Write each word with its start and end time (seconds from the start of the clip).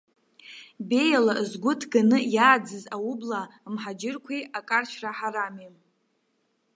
Беиала 0.87 1.35
згәы 1.49 1.73
ҭганы 1.79 2.17
иааӡаз 2.35 2.85
аублаа 2.95 3.45
мҳаџьырқәеи 3.73 4.41
акаршәра 4.57 5.11
ҳарами. 5.17 5.69